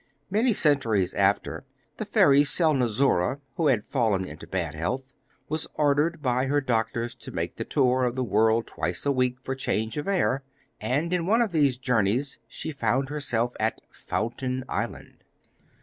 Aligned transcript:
Many 0.31 0.51
centuries 0.51 1.13
after, 1.13 1.63
the 1.97 2.05
fairy 2.05 2.41
Selnozoura, 2.41 3.39
who 3.55 3.67
had 3.67 3.85
fallen 3.85 4.25
into 4.25 4.47
bad 4.47 4.73
health, 4.73 5.03
was 5.47 5.67
ordered 5.75 6.23
by 6.23 6.47
her 6.47 6.59
doctors 6.59 7.13
to 7.13 7.29
make 7.29 7.55
the 7.57 7.63
tour 7.63 8.05
of 8.05 8.15
the 8.15 8.23
world 8.23 8.65
twice 8.65 9.05
a 9.05 9.11
week 9.11 9.37
for 9.43 9.53
change 9.53 9.97
of 9.97 10.07
air, 10.07 10.41
and 10.79 11.13
in 11.13 11.27
one 11.27 11.43
of 11.43 11.51
these 11.51 11.77
journeys 11.77 12.39
she 12.47 12.71
found 12.71 13.09
herself 13.09 13.53
at 13.59 13.79
Fountain 13.91 14.63
Island. 14.67 15.23